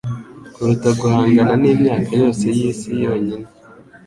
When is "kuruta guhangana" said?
0.53-1.53